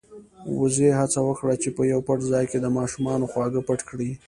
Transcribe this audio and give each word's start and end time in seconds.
وزې 0.59 0.89
هڅه 0.99 1.19
وکړه 1.27 1.53
چې 1.61 1.69
په 1.75 1.81
يو 1.91 1.99
پټ 2.07 2.19
ځای 2.31 2.45
کې 2.51 2.57
د 2.61 2.67
ماشومانو 2.77 3.29
خواږه 3.31 3.61
پټ 3.67 3.79
کړي. 3.89 4.11